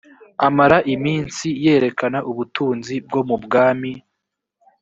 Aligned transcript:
amara 0.47 0.77
iminsi 0.95 1.47
yerekana 1.63 2.19
ubutunzi 2.31 2.95
bwo 3.05 3.21
mu 3.29 3.35
bwami 3.43 3.91